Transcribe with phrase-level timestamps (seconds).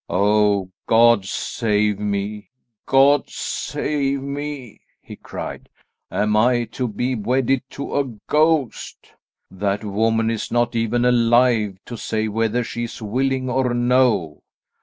[0.09, 2.49] "Oh, God save me;
[2.87, 5.69] God save me!" he cried;
[6.09, 9.13] "am I to be wedded to a ghost?
[9.51, 14.41] That woman is not even alive, to say whether she is willing or no.